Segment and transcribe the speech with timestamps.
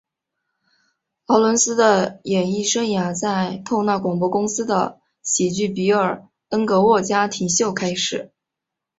[1.27, 8.31] 劳伦斯的演艺生涯在透纳广播公司的喜剧比尔恩格沃家庭秀开始。